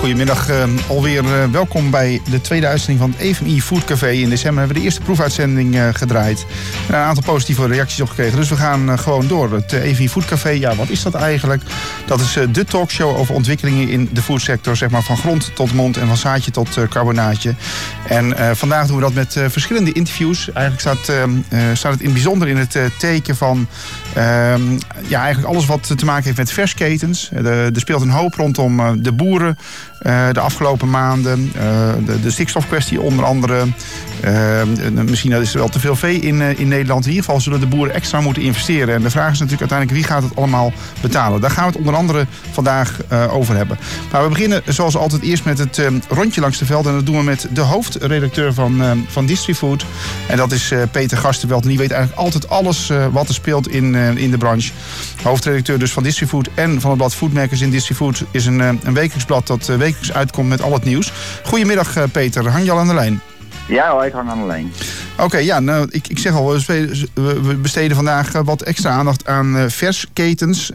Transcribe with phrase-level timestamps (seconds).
[0.00, 0.50] goedemiddag.
[0.50, 4.10] Uh, alweer uh, welkom bij de tweede uitzending van het EVMI Food Café.
[4.10, 6.46] In december hebben we de eerste proefuitzending uh, gedraaid.
[6.88, 8.36] En een aantal positieve reacties op gekregen.
[8.36, 9.52] Dus we gaan gewoon door.
[9.52, 11.62] Het EVMI Food Café, ja, wat is dat eigenlijk?
[12.06, 14.76] Dat is de talkshow over ontwikkelingen in de foodsector.
[14.76, 17.54] Zeg maar van grond tot mond en van zaadje tot carbonaatje.
[18.08, 20.52] En vandaag doen we dat met verschillende interviews.
[20.52, 21.16] Eigenlijk staat,
[21.76, 23.66] staat het in bijzonder in het teken van...
[24.14, 24.62] Ehm,
[25.06, 27.30] ja, eigenlijk alles wat te maken heeft met versketens.
[27.44, 29.58] er speelt een hoop rondom de boeren
[30.32, 31.52] de afgelopen maanden.
[31.56, 31.62] Uh,
[32.06, 33.64] de, de, stikstofkwestie onder andere.
[34.24, 34.62] Uh,
[35.04, 37.04] misschien is er wel te veel vee in, in Nederland.
[37.04, 38.94] In ieder geval zullen de boeren extra moeten investeren.
[38.94, 41.40] En de vraag is natuurlijk uiteindelijk wie gaat het allemaal betalen.
[41.40, 42.98] Daar gaan we het onder andere vandaag
[43.30, 43.78] over hebben.
[44.12, 46.86] Maar we beginnen zoals altijd eerst met het rondje langs de veld.
[46.86, 49.84] En dat doen we met de hoofdredacteur van, van Distrifood.
[50.26, 51.62] En dat is Peter Gastenveld.
[51.62, 54.72] En die weet eigenlijk altijd alles wat er speelt in, in de branche.
[55.22, 59.24] Hoofdredacteur dus van Distrifood en van het blad Foodmakers in Distrifood is een, een wekelijks
[59.24, 61.12] blad dat wekelijks uitkomt met al het nieuws.
[61.44, 63.20] Goedemiddag uh, Peter, hang je al aan de lijn?
[63.68, 64.72] Ja hoor, ik hang aan de lijn.
[65.18, 66.52] Oké, ja, nou, ik, ik zeg al,
[67.14, 70.72] we besteden vandaag eh, wat extra aandacht aan uh, versketens,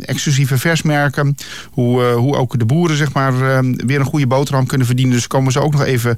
[0.00, 1.36] exclusieve versmerken.
[1.70, 3.32] Hoe, hoe ook de boeren zeg maar,
[3.76, 5.14] weer een goede boterham kunnen verdienen.
[5.14, 6.16] Dus komen ze ook nog even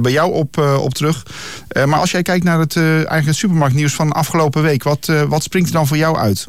[0.00, 1.26] bij jou op, op terug.
[1.86, 5.68] maar als jij kijkt naar het, eigenlijk het supermarktnieuws van afgelopen week, wat, wat springt
[5.68, 6.46] er dan voor jou uit?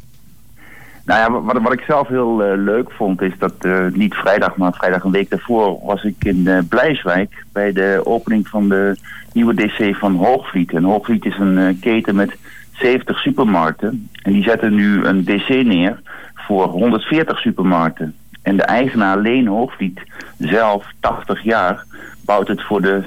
[1.05, 4.55] Nou ja, wat, wat ik zelf heel uh, leuk vond is dat uh, niet vrijdag,
[4.55, 8.95] maar vrijdag een week daarvoor was ik in uh, Blijswijk bij de opening van de
[9.33, 10.73] nieuwe DC van Hoogvliet.
[10.73, 12.37] En Hoogvliet is een keten met
[12.71, 14.09] 70 supermarkten.
[14.21, 15.99] En die zetten nu een DC neer
[16.33, 18.15] voor 140 supermarkten.
[18.41, 19.99] En de eigenaar Leen Hoogvliet,
[20.37, 21.85] zelf 80 jaar,
[22.25, 23.03] bouwt het voor de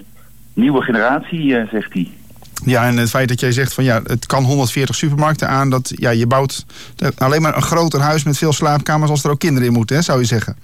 [0.54, 2.10] nieuwe generatie, zegt hij.
[2.64, 5.92] Ja, en het feit dat jij zegt van ja, het kan 140 supermarkten aan, dat
[5.94, 6.66] ja, je bouwt
[7.16, 10.02] alleen maar een groter huis met veel slaapkamers als er ook kinderen in moeten, hè,
[10.02, 10.56] zou je zeggen.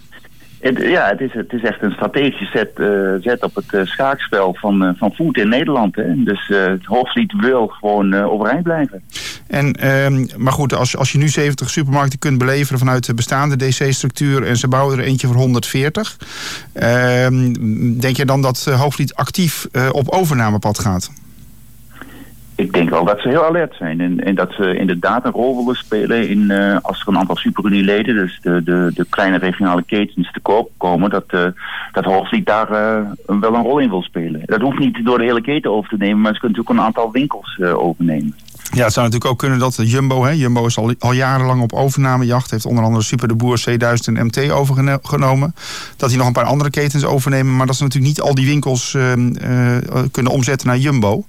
[0.63, 3.85] Het, ja, het is, het is echt een strategische zet, uh, zet op het uh,
[3.85, 5.97] schaakspel van, uh, van voet in Nederland.
[5.97, 6.23] Hè.
[6.23, 9.03] Dus het Hoofdlied wil gewoon overeind blijven.
[9.47, 13.57] En, ehm, maar goed, als, als je nu 70 supermarkten kunt beleveren vanuit de bestaande
[13.57, 14.43] DC-structuur...
[14.43, 16.17] en ze bouwen er eentje voor 140...
[16.73, 17.53] Ehm,
[18.01, 21.11] denk je dan dat Hoofdlied actief op overnamepad gaat?
[22.55, 24.01] Ik denk wel dat ze heel alert zijn.
[24.01, 27.37] En, en dat ze inderdaad een rol willen spelen in, uh, als er een aantal
[27.37, 31.47] superunieleden, dus de, de, de kleine regionale ketens te koop komen, dat, uh,
[31.93, 34.43] dat Hoogvliet daar uh, wel een rol in wil spelen.
[34.45, 36.95] Dat hoeft niet door de hele keten over te nemen, maar ze kunnen natuurlijk een
[36.95, 38.35] aantal winkels overnemen.
[38.75, 41.73] Ja, het zou natuurlijk ook kunnen dat Jumbo, hè, Jumbo is al, al jarenlang op
[41.73, 45.55] overnamejacht, heeft onder andere Super de Boer C1000 en MT overgenomen.
[45.97, 48.47] Dat hij nog een paar andere ketens overnemen, maar dat ze natuurlijk niet al die
[48.47, 49.77] winkels uh, uh,
[50.11, 51.25] kunnen omzetten naar Jumbo.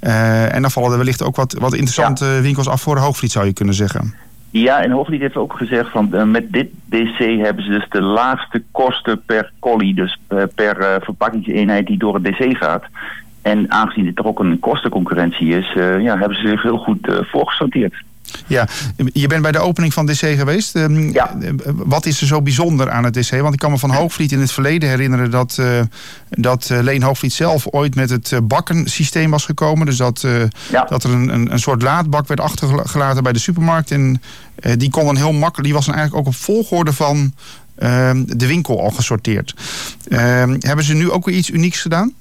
[0.00, 3.46] Uh, en dan vallen er wellicht ook wat, wat interessante winkels af voor Hoogvliet, zou
[3.46, 4.14] je kunnen zeggen.
[4.50, 8.62] Ja, en Hoogvliet heeft ook gezegd van met dit DC hebben ze dus de laagste
[8.70, 10.18] kosten per collie, dus
[10.54, 12.84] per verpakkingseenheid die door het DC gaat.
[13.42, 17.06] En aangezien dit toch ook een kostenconcurrentie is, uh, ja, hebben ze zich heel goed
[17.06, 17.94] uh, voorgesorteerd.
[18.46, 18.68] Ja,
[19.12, 20.74] je bent bij de opening van DC geweest.
[20.74, 21.36] Um, ja.
[21.64, 23.30] Wat is er zo bijzonder aan het DC?
[23.30, 25.80] Want ik kan me van Hoogvliet in het verleden herinneren dat, uh,
[26.28, 29.86] dat Leen Hoogvliet zelf ooit met het bakkensysteem was gekomen.
[29.86, 30.26] Dus dat,
[30.70, 30.84] ja.
[30.84, 33.90] dat er een, een, een, soort laadbak werd achtergelaten bij de supermarkt.
[33.90, 34.22] En
[34.76, 37.32] die kon dan heel makkelijk, die was dan eigenlijk ook op volgorde van
[37.74, 39.54] ehm, de winkel al gesorteerd.
[40.08, 42.14] Ehm, hebben ze nu ook weer iets unieks gedaan?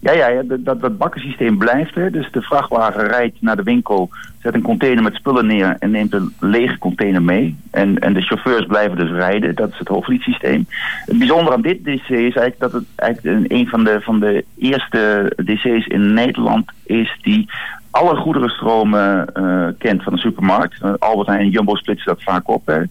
[0.00, 1.94] Ja, ja, dat, bakkensysteem blijft.
[1.94, 2.10] Hè.
[2.10, 4.10] Dus de vrachtwagen rijdt naar de winkel,
[4.42, 7.56] zet een container met spullen neer en neemt een lege container mee.
[7.70, 9.54] En, en de chauffeurs blijven dus rijden.
[9.54, 10.66] Dat is het hoofdliedsysteem.
[11.04, 14.44] Het bijzondere aan dit DC is eigenlijk dat het eigenlijk een van de, van de
[14.58, 17.48] eerste DC's in Nederland is die
[17.90, 20.82] alle goederenstromen uh, kent van de supermarkt.
[20.82, 22.66] Uh, Albert Heijn en Jumbo splitsen dat vaak op.
[22.66, 22.82] Hè.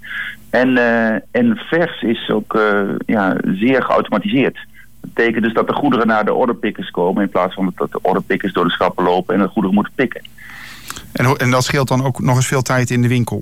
[0.50, 2.60] En, uh, en vers is ook
[3.06, 4.58] ja, zeer geautomatiseerd
[5.02, 7.24] betekent dus dat de goederen naar de orderpickers komen...
[7.24, 10.22] in plaats van dat de orderpickers door de schappen lopen en de goederen moeten pikken.
[11.14, 13.42] En, en dat scheelt dan ook nog eens veel tijd in de winkel?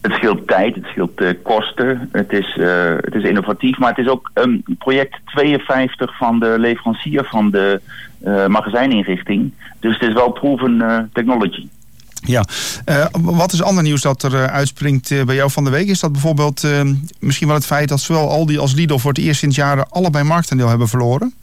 [0.00, 3.98] Het scheelt tijd, het scheelt uh, kosten, het is, uh, het is innovatief, maar het
[3.98, 7.80] is ook um, project 52 van de leverancier van de
[8.24, 9.52] uh, magazijninrichting.
[9.80, 11.68] Dus het is wel proven technology.
[12.28, 12.44] Ja,
[12.86, 15.88] uh, wat is ander nieuws dat er uh, uitspringt uh, bij jou van de week?
[15.88, 16.66] Is dat bijvoorbeeld
[17.20, 20.24] misschien wel het feit dat zowel Aldi als Lidl voor het eerst sinds jaren allebei
[20.24, 21.34] marktaandeel hebben verloren?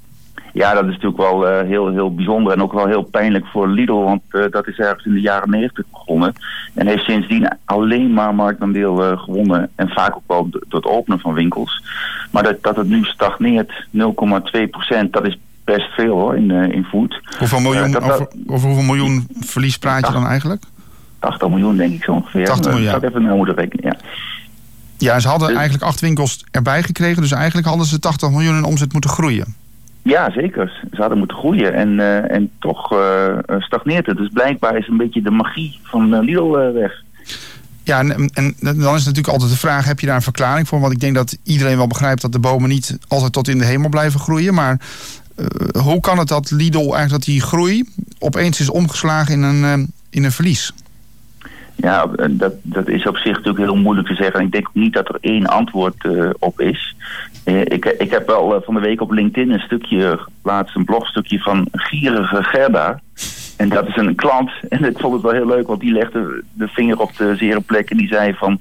[0.54, 3.94] Ja, dat is natuurlijk wel heel, heel bijzonder en ook wel heel pijnlijk voor Lidl,
[3.94, 4.22] want
[4.52, 6.34] dat is ergens in de jaren 90 begonnen.
[6.74, 11.34] En heeft sindsdien alleen maar marktaandeel gewonnen en vaak ook wel door het openen van
[11.34, 11.84] winkels.
[12.32, 16.84] Maar dat, dat het nu stagneert, 0,2 procent, dat is best veel hoor, in, in
[16.84, 17.22] food.
[17.38, 20.64] Hoeveel miljoen, dat, over, over, hoeveel miljoen verlies praat je dan eigenlijk?
[21.26, 22.46] 80 miljoen denk ik zo ongeveer.
[22.46, 22.96] 80 miljoen, ja.
[22.96, 23.98] Ik even naar moeten rekenen, ja.
[24.98, 27.22] Ja, ze hadden eigenlijk acht winkels erbij gekregen.
[27.22, 29.56] Dus eigenlijk hadden ze 80 miljoen in omzet moeten groeien.
[30.02, 30.82] Ja, zeker.
[30.92, 32.00] Ze hadden moeten groeien en,
[32.30, 32.94] en toch
[33.60, 34.18] stagneert het.
[34.18, 37.04] Dus blijkbaar is een beetje de magie van Lidl weg.
[37.86, 40.80] Ja, en, en, dan is natuurlijk altijd de vraag: heb je daar een verklaring voor?
[40.80, 43.66] Want ik denk dat iedereen wel begrijpt dat de bomen niet altijd tot in de
[43.66, 44.54] hemel blijven groeien.
[44.54, 44.80] Maar
[45.36, 47.90] uh, hoe kan het dat Lidl eigenlijk dat die groei
[48.20, 50.74] opeens is omgeslagen in een, uh, in een verlies?
[51.76, 54.42] Ja, dat, dat is op zich natuurlijk heel moeilijk te zeggen.
[54.42, 56.96] Ik denk niet dat er één antwoord uh, op is.
[57.44, 61.68] ik, ik heb wel van de week op LinkedIn een stukje geplaatst, een blogstukje van
[61.72, 63.00] Gierige Gerda.
[63.58, 64.52] En dat is een klant.
[64.70, 67.62] En ik vond het wel heel leuk, want die legde de vinger op de zere
[67.62, 67.90] plek.
[67.90, 68.60] En die zei van,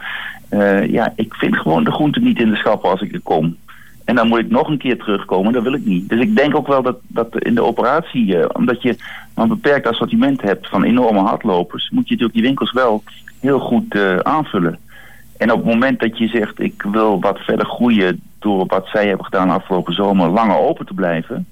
[0.89, 3.57] ja, ik vind gewoon de groenten niet in de schappen als ik er kom.
[4.05, 6.09] En dan moet ik nog een keer terugkomen, dat wil ik niet.
[6.09, 8.97] Dus ik denk ook wel dat, dat in de operatie, uh, omdat je
[9.35, 13.03] een beperkt assortiment hebt van enorme hardlopers, moet je natuurlijk die winkels wel
[13.41, 14.79] heel goed uh, aanvullen.
[15.37, 19.07] En op het moment dat je zegt, ik wil wat verder groeien door wat zij
[19.07, 21.47] hebben gedaan afgelopen zomer, langer open te blijven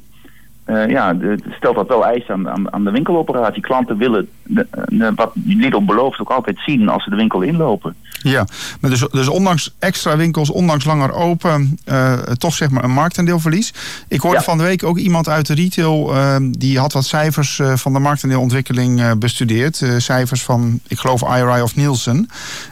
[0.67, 1.17] uh, ja,
[1.51, 3.63] stelt dat wel eisen aan, aan, de winkeloperatie.
[3.63, 7.95] Klanten willen de, de, wat Lidl belooft ook altijd zien als ze de winkel inlopen.
[8.23, 8.47] Ja,
[8.81, 13.75] maar dus, dus ondanks extra winkels, ondanks langer open, uh, toch zeg maar een marktaandeelverlies.
[14.09, 17.59] Ik hoorde van de week ook iemand uit de retail, uh, die had wat cijfers
[17.59, 19.85] uh, van de marktaandeelontwikkeling bestudeerd.
[19.97, 22.29] cijfers van, ik geloof, IRI of Nielsen.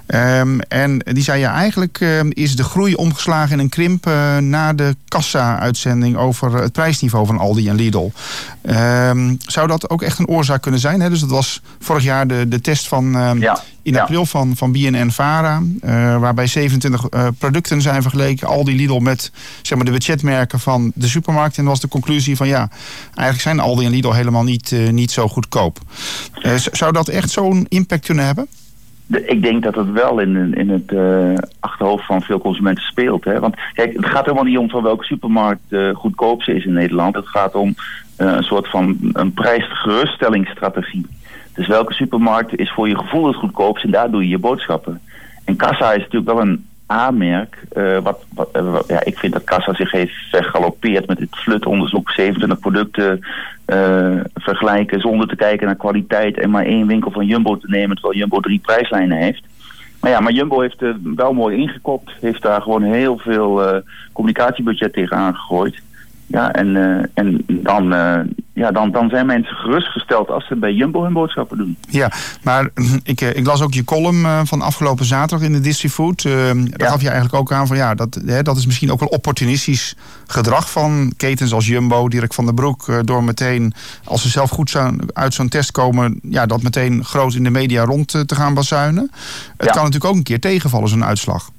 [0.06, 4.05] Um, en die zei ja, eigenlijk is de groei omgeslagen in een krimp
[4.40, 8.11] na de kassa-uitzending over het prijsniveau van Aldi en Lidl.
[8.62, 11.00] Um, zou dat ook echt een oorzaak kunnen zijn?
[11.00, 11.11] Hè?
[11.11, 15.11] Dus dat was vorig jaar de, de test van ja in april van, van BNN
[15.11, 15.62] Vara.
[15.85, 18.49] Uh, waarbij 27 uh, producten zijn vergeleken.
[18.49, 21.59] Al die Lidl met zeg maar, de budgetmerken van de supermarkt.
[21.59, 22.69] En was de conclusie van ja,
[23.05, 25.79] eigenlijk zijn Aldi en Lidl helemaal niet, niet zo goedkoop.
[26.73, 28.47] zou dat echt zo'n impact kunnen hebben?
[29.06, 33.25] Ik denk dat het wel in, in het uh, achterhoofd van veel consumenten speelt.
[33.25, 33.41] Hè?
[33.41, 37.15] Want kijk, het gaat helemaal niet om van welke supermarkt uh, goedkoopste is in Nederland.
[37.15, 41.06] Het gaat om uh, een soort van een prijsgeruststellingsstrategie.
[41.55, 45.00] Dus welke supermarkt is voor je gevoel het goedkoopst en daar doe je je boodschappen.
[45.44, 47.64] En Kassa is natuurlijk wel een A-merk.
[47.76, 52.11] Uh, wat, wat ja, ik vind dat Kassa zich heeft vergalopeerd met dit flutonderzoek.
[52.11, 53.20] 27 producten
[53.67, 56.38] uh, vergelijken zonder te kijken naar kwaliteit.
[56.38, 59.43] En maar één winkel van Jumbo te nemen terwijl Jumbo drie prijslijnen heeft.
[60.00, 60.82] Maar ja, maar Jumbo heeft
[61.14, 62.12] wel mooi ingekopt.
[62.20, 63.82] Heeft daar gewoon heel veel
[64.12, 65.82] communicatiebudget tegen aangegooid.
[66.26, 66.76] Ja, en,
[67.14, 67.94] en dan,
[68.61, 71.77] ja, dan, dan zijn mensen gerustgesteld als ze bij Jumbo hun boodschappen doen.
[71.89, 72.12] Ja,
[72.43, 72.69] maar
[73.03, 76.25] ik, ik las ook je column van afgelopen zaterdag in de Distrifood.
[76.25, 76.89] Uh, daar ja.
[76.89, 79.97] gaf je eigenlijk ook aan van ja, dat, hè, dat is misschien ook wel opportunistisch
[80.27, 83.07] gedrag van ketens als Jumbo, Dirk van der Broek.
[83.07, 83.73] door meteen,
[84.05, 87.51] als ze zelf goed zijn, uit zo'n test komen, ja, dat meteen groot in de
[87.51, 89.11] media rond te gaan bazuinen.
[89.56, 89.73] Het ja.
[89.73, 91.51] kan natuurlijk ook een keer tegenvallen, zo'n uitslag.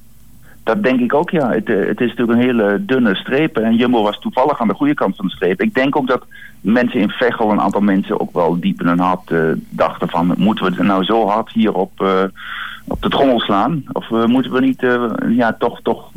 [0.63, 1.49] Dat denk ik ook, ja.
[1.49, 3.57] Het, eh, het, is natuurlijk een hele dunne streep.
[3.57, 5.61] En Jumbo was toevallig aan de goede kant van de streep.
[5.61, 6.25] Ik denk ook dat
[6.61, 10.33] mensen in Veghel, een aantal mensen ook wel diep in hun hart uh, dachten van...
[10.37, 12.23] moeten we nou zo hard hier op, uh,
[12.87, 13.83] op de trommel slaan?
[13.91, 14.85] Of moeten we niet
[15.29, 16.11] ja, toch, toch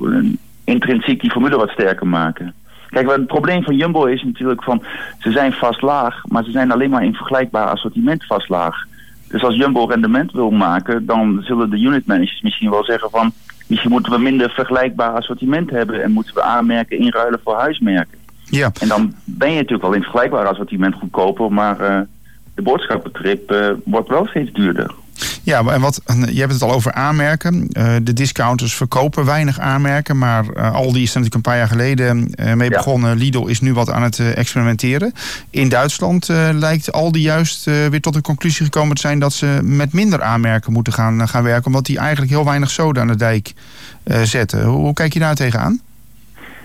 [0.65, 2.55] intrinsiek die formule wat sterker maken?
[2.89, 4.83] Kijk, het probleem van Jumbo is natuurlijk van...
[5.19, 8.87] ze zijn vast laag, maar ze zijn alleen maar in vergelijkbaar assortiment vast laag.
[9.29, 13.33] Dus als Jumbo rendement wil maken, dan zullen de unit managers misschien wel zeggen van
[13.67, 18.19] Misschien moeten we minder vergelijkbaar assortiment hebben en moeten we aanmerken inruilen voor huismerken.
[18.45, 18.71] Ja.
[18.81, 22.01] En dan ben je natuurlijk wel in vergelijkbaar assortiment goedkoper, maar uh,
[22.55, 24.95] de boodschappentrip uh, wordt wel steeds duurder.
[25.45, 27.69] Ja, en wat, je hebt het al over aanmerken.
[27.73, 30.19] Uh, de discounters verkopen weinig aanmerken.
[30.19, 32.77] Maar uh, Aldi is er natuurlijk een paar jaar geleden uh, mee ja.
[32.77, 33.17] begonnen.
[33.17, 35.13] Lidl is nu wat aan het experimenteren.
[35.51, 39.19] In Duitsland lijkt Aldi juist weer tot de conclusie gekomen te zijn...
[39.19, 41.67] dat ze met minder aanmerken moeten gaan, gaan werken.
[41.67, 43.53] Omdat die eigenlijk heel weinig soda aan de dijk
[44.23, 44.65] zetten.
[44.65, 45.81] Hoe, hoe kijk je daar tegenaan?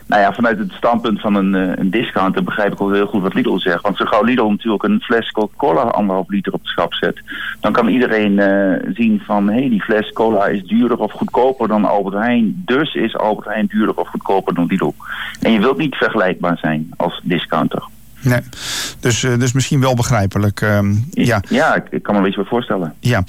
[0.10, 3.22] Nou ja, vanuit het standpunt van een, uh, een discounter begrijp ik ook heel goed
[3.22, 3.82] wat Lidl zegt.
[3.82, 7.22] Want zo gauw Lidl natuurlijk een fles Coca-Cola anderhalf liter op de schap zet...
[7.60, 11.68] dan kan iedereen uh, zien van, hé, hey, die fles cola is duurder of goedkoper
[11.68, 12.62] dan Albert Heijn.
[12.66, 14.94] Dus is Albert Heijn duurder of goedkoper dan Lidl.
[15.42, 17.84] En je wilt niet vergelijkbaar zijn als discounter.
[18.22, 18.40] Nee,
[19.00, 20.62] dus, uh, dus misschien wel begrijpelijk.
[20.62, 20.80] Uh,
[21.12, 21.42] ja.
[21.50, 22.94] ja, ik kan me wel iets voorstellen.
[23.00, 23.26] Ja, uh,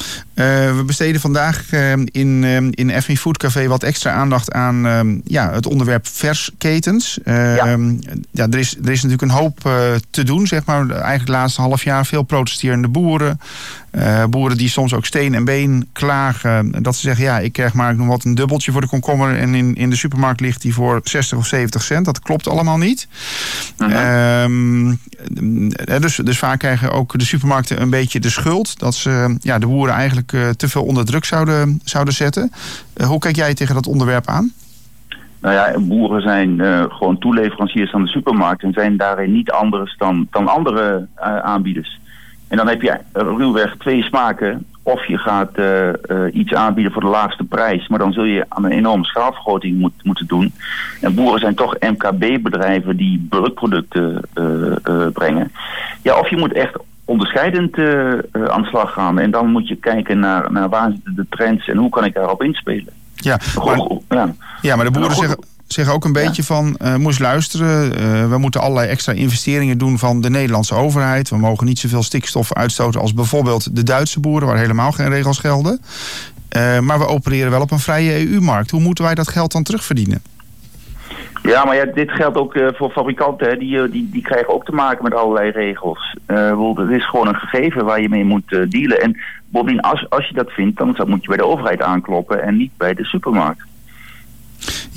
[0.77, 2.45] we besteden vandaag uh, in,
[2.75, 7.19] in FMI Food Café wat extra aandacht aan ja, het onderwerp versketens.
[7.25, 7.79] Ja.
[8.31, 9.59] ja, er, is, er is natuurlijk een hoop
[10.11, 10.79] te doen, zeg maar.
[10.81, 13.41] Eigenlijk het laatste half jaar veel protesterende boeren.
[14.31, 16.83] Boeren die soms ook steen en been klagen.
[16.83, 19.37] Dat ze zeggen, ja, ik krijg maar nog wat een dubbeltje voor de komkommer.
[19.37, 22.05] En in, in de supermarkt ligt die voor 60 of 70 cent.
[22.05, 23.09] Dat klopt allemaal niet.
[23.79, 24.95] Ehm,
[26.01, 28.79] dus, dus vaak krijgen ook de supermarkten een beetje de schuld.
[28.79, 32.53] Dat ze ja, de boeren eigenlijk te veel onder druk zouden, zouden zetten.
[33.07, 34.53] hoe kijk jij tegen dat onderwerp aan?
[35.41, 39.97] Nou ja, boeren zijn uh, gewoon toeleveranciers aan de supermarkt en zijn daarin niet anders
[39.97, 42.01] dan, dan andere uh, aanbieders.
[42.51, 44.67] En dan heb je ruwweg twee smaken.
[44.83, 45.89] Of je gaat uh,
[46.33, 49.93] iets aanbieden voor de laagste prijs, maar dan zul je aan een enorme schaalvergroting moet,
[50.03, 50.53] moeten doen.
[51.01, 54.21] En boeren zijn toch MKB-bedrijven die bulkproducten
[55.13, 55.53] brengen.
[56.03, 57.79] Ja, of je moet echt onderscheidend
[58.49, 59.19] aan de slag gaan.
[59.19, 62.15] En dan moet je kijken naar, naar waar zitten de trends en hoe kan ik
[62.15, 62.93] daarop inspelen.
[63.15, 64.35] Ja, maar, ja.
[64.61, 65.39] ja, maar de boeren zeggen,
[65.73, 69.99] zeggen ook een beetje van, uh, moest luisteren, uh, we moeten allerlei extra investeringen doen
[69.99, 71.29] van de Nederlandse overheid.
[71.29, 75.39] We mogen niet zoveel stikstof uitstoten als bijvoorbeeld de Duitse boeren, waar helemaal geen regels
[75.39, 75.81] gelden.
[76.57, 78.71] Uh, maar we opereren wel op een vrije EU-markt.
[78.71, 80.23] Hoe moeten wij dat geld dan terugverdienen?
[81.43, 83.49] Ja, maar ja, dit geldt ook uh, voor fabrikanten.
[83.49, 83.57] Hè.
[83.57, 86.17] Die, die, die krijgen ook te maken met allerlei regels.
[86.27, 89.01] Uh, het is gewoon een gegeven waar je mee moet dealen.
[89.01, 92.57] En bovendien, als, als je dat vindt, dan moet je bij de overheid aankloppen en
[92.57, 93.65] niet bij de supermarkt.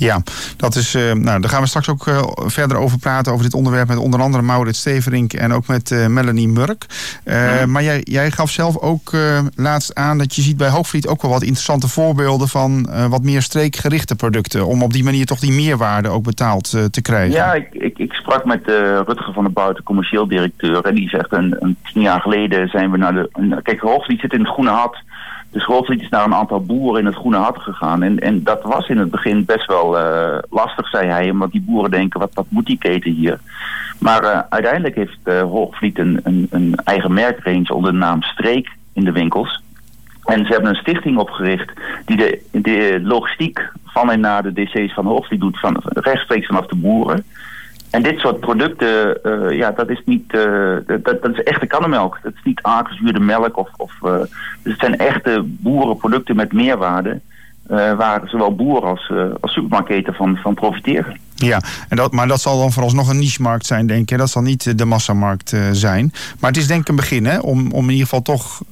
[0.04, 0.22] Ja,
[0.56, 3.32] dat is, uh, nou, daar gaan we straks ook uh, verder over praten.
[3.32, 6.86] Over dit onderwerp met onder andere Maurits Steverink en ook met uh, Melanie Murk.
[7.24, 7.70] Mm.
[7.70, 9.12] Maar jij, jij gaf zelf ook
[9.54, 13.42] laatst aan dat je ziet bij Hoogvliet ook wel wat interessante voorbeelden van wat meer
[13.42, 14.66] streekgerichte producten.
[14.66, 17.34] Om op die manier toch die meerwaarde ook betaald te krijgen.
[17.34, 18.60] Ja, ik, ik, ik sprak met
[19.06, 20.84] Rutger van der Bout, de commercieel directeur.
[20.84, 23.60] En die zegt een, een tien jaar geleden zijn we naar de.
[23.62, 24.96] Kijk, Hoogvliet zit in het groene had.
[25.54, 28.02] De schoolvliet is naar een aantal boeren in het Groene Hart gegaan.
[28.02, 31.30] En, en dat was in het begin best wel uh, lastig, zei hij.
[31.30, 33.40] Omdat die boeren denken, wat, moet die keten hier?
[33.98, 38.68] Maar uh, uiteindelijk heeft uh, Hoogvliet een, een, een eigen merkrange onder de naam Streek
[38.92, 39.62] in de winkels.
[40.24, 41.72] En ze hebben een stichting opgericht
[42.04, 46.66] die de, de logistiek van en naar de DC's van Hoogvliet doet, van, rechtstreeks vanaf
[46.66, 47.24] de boeren.
[47.94, 52.18] En dit soort producten, uh, ja, dat is niet, uh, dat, dat is echte kannenmelk.
[52.22, 54.18] Dat is niet aangezuurde melk of, of uh,
[54.62, 57.20] dus het zijn echte boerenproducten met meerwaarde.
[57.96, 61.18] waar zowel boeren als, als supermarkten van, van profiteren.
[61.34, 64.18] Ja, en dat, maar dat zal dan vooralsnog een niche-markt zijn, denk ik.
[64.18, 66.12] Dat zal niet de massamarkt zijn.
[66.40, 67.38] Maar het is denk ik een begin, hè?
[67.38, 68.62] Om, om in ieder geval toch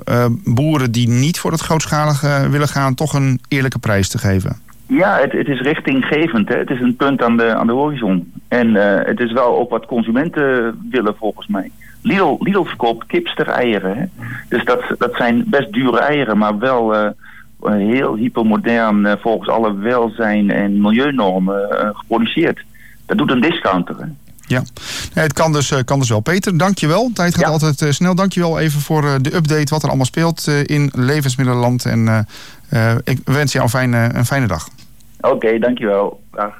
[0.44, 2.94] boeren die niet voor het grootschalige willen gaan...
[2.94, 4.71] toch een eerlijke prijs te geven.
[4.94, 6.48] Ja, het, het is richtinggevend.
[6.48, 6.56] Hè.
[6.56, 8.32] Het is een punt aan de, aan de horizon.
[8.48, 11.70] En uh, het is wel ook wat consumenten willen volgens mij.
[12.02, 13.96] Lidl, Lidl verkoopt kipster-eieren.
[13.96, 14.04] Hè.
[14.48, 17.10] Dus dat, dat zijn best dure eieren, maar wel uh,
[17.62, 22.64] heel hypermodern uh, volgens alle welzijn- en milieunormen geproduceerd.
[23.06, 23.96] Dat doet een discounter.
[23.98, 24.06] Hè.
[24.46, 24.62] Ja,
[25.14, 26.20] nee, het kan dus, kan dus wel.
[26.20, 27.10] Peter, dankjewel.
[27.14, 27.50] Tijd gaat ja.
[27.50, 28.14] altijd snel.
[28.14, 31.84] Dankjewel even voor de update wat er allemaal speelt in levensmiddelenland.
[31.84, 32.26] En
[33.04, 34.68] ik wens een fijne, een fijne dag.
[35.22, 36.20] Oké, okay, dankjewel.
[36.30, 36.54] Dag.